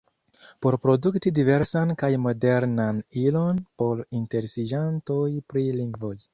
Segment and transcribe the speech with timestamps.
[0.65, 6.15] Por produkti diversan kaj modernan ilon por interesiĝantoj pri lingvoj.